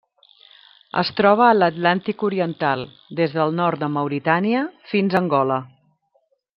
[1.01, 2.83] Es troba a l'Atlàntic oriental:
[3.21, 5.61] des del nord de Mauritània fins a Angola.